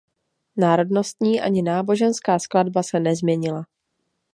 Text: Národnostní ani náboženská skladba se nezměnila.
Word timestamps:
Národnostní 0.57 1.41
ani 1.41 1.61
náboženská 1.61 2.39
skladba 2.39 2.83
se 2.83 2.99
nezměnila. 2.99 3.65